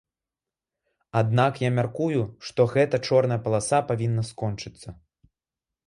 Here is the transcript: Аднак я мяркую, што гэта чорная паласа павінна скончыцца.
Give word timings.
Аднак 1.21 1.53
я 1.67 1.71
мяркую, 1.77 2.21
што 2.47 2.61
гэта 2.73 2.95
чорная 3.11 3.39
паласа 3.47 3.77
павінна 3.93 4.29
скончыцца. 4.35 5.01